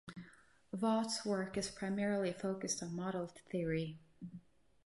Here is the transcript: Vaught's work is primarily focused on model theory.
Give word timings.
Vaught's 0.75 1.23
work 1.27 1.57
is 1.57 1.69
primarily 1.69 2.33
focused 2.33 2.81
on 2.81 2.95
model 2.95 3.27
theory. 3.51 3.99